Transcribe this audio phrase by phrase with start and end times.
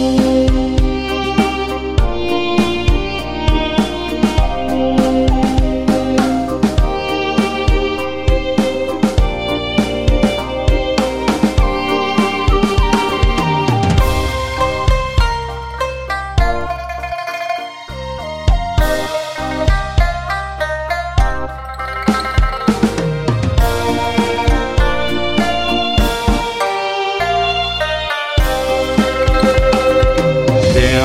[0.00, 0.39] you.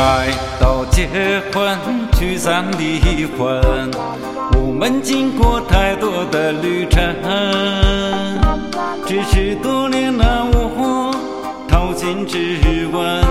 [0.05, 0.27] 爱
[0.59, 1.07] 到结
[1.51, 1.75] 婚，
[2.11, 3.89] 聚散离婚，
[4.53, 7.01] 我们经过太多的旅程。
[9.07, 11.11] 只是多年了，我
[11.67, 13.23] 掏心质问，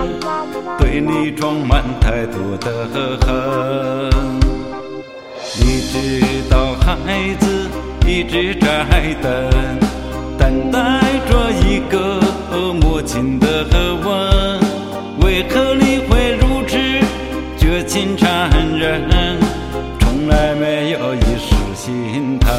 [0.76, 2.88] 对你装满太多的
[3.24, 4.10] 恨。
[5.56, 7.70] 你知道，孩子
[8.04, 9.30] 一直在，等
[18.24, 19.38] 感人，
[20.00, 22.50] 从来没有一丝心疼？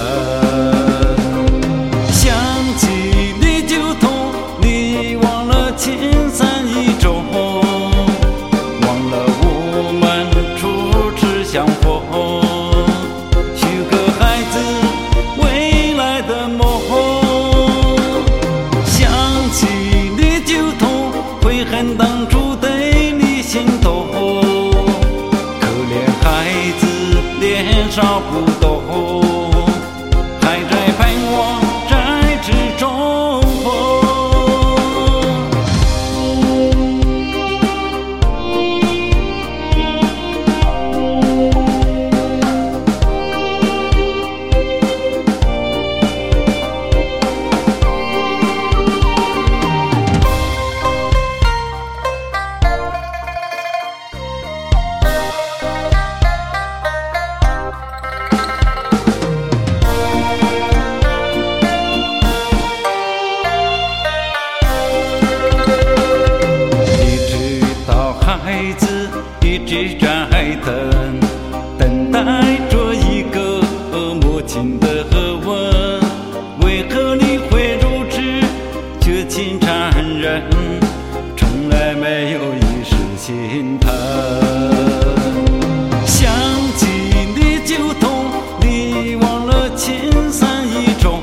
[2.11, 2.35] 想
[2.77, 2.85] 起
[3.41, 12.44] 你就痛，你忘了青山一重，忘了我们初次相逢，
[28.45, 29.24] the whole
[69.45, 70.73] 一直在等，
[71.77, 72.19] 等待
[72.67, 73.61] 着一个
[74.15, 75.05] 母亲的
[75.45, 76.01] 吻。
[76.61, 78.19] 为何你会如此
[78.99, 80.41] 绝情残忍，
[81.37, 83.93] 从来没有一丝心疼？
[86.07, 86.33] 想
[86.75, 86.87] 起
[87.35, 88.25] 你就痛，
[88.59, 89.93] 你忘了青
[90.31, 91.21] 山一种。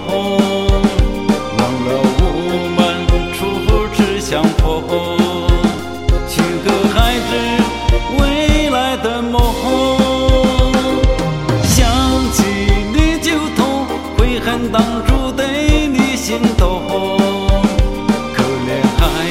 [1.59, 1.91] 忘了
[2.21, 2.25] 我
[2.78, 2.81] 们
[3.34, 3.41] 初
[3.97, 4.62] 次相逢，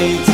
[0.01, 0.30] me